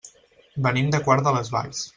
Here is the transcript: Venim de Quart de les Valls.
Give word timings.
Venim 0.69 0.89
de 0.97 1.03
Quart 1.09 1.29
de 1.29 1.37
les 1.37 1.55
Valls. 1.59 1.89